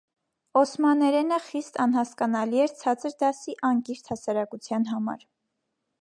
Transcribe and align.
Օսմաներենը 0.61 1.37
խիստ 1.49 1.77
անհասկանալի 1.85 2.63
էր 2.65 2.75
ցածր 2.79 3.15
դասի 3.21 3.55
անկիրթ 3.73 4.13
հասարակության 4.15 4.93
համար։ 4.95 5.29